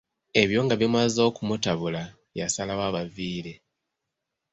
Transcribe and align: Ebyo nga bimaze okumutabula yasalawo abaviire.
Ebyo 0.41 0.59
nga 0.65 0.75
bimaze 0.81 1.19
okumutabula 1.29 2.03
yasalawo 2.39 2.83
abaviire. 2.89 3.53